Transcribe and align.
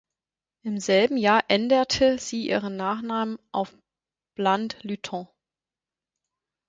Im 0.63 0.79
selben 0.79 1.15
Jahr 1.15 1.43
änderte 1.47 2.17
sie 2.17 2.47
ihren 2.47 2.75
Nachnamen 2.75 3.37
auf 3.51 3.71
"Blunt-Lytton". 4.35 5.27